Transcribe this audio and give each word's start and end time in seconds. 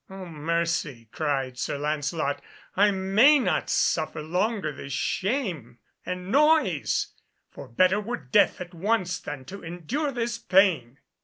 "Oh, 0.09 0.25
mercy," 0.25 1.09
cried 1.11 1.59
Sir 1.59 1.77
Lancelot, 1.77 2.41
"I 2.75 2.89
may 2.89 3.37
not 3.37 3.69
suffer 3.69 4.23
longer 4.23 4.71
this 4.71 4.93
shame 4.93 5.77
and 6.03 6.31
noise! 6.31 7.13
For 7.51 7.67
better 7.67 8.01
were 8.01 8.17
death 8.17 8.59
at 8.59 8.73
once 8.73 9.19
than 9.19 9.45
to 9.45 9.63
endure 9.63 10.11
this 10.11 10.39
pain." 10.39 10.97